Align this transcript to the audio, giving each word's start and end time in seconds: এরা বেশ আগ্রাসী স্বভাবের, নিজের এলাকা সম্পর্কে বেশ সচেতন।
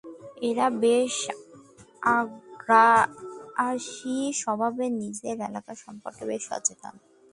এরা 0.41 0.67
বেশ 0.83 1.15
আগ্রাসী 2.13 3.37
স্বভাবের, 4.41 4.91
নিজের 5.01 5.37
এলাকা 5.49 5.73
সম্পর্কে 5.83 6.23
বেশ 6.25 6.41
সচেতন। 6.49 6.95